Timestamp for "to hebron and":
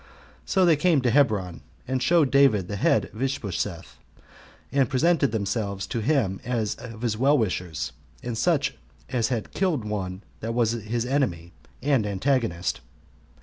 1.03-2.01